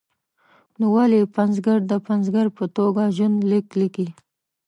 نو 0.79 0.85
ولې 0.95 1.31
پنځګر 1.37 1.77
د 1.91 1.93
پنځګر 2.07 2.45
په 2.57 2.63
توګه 2.77 3.03
ژوند 3.17 3.37
لیک 3.51 3.67
لیکي. 3.81 4.07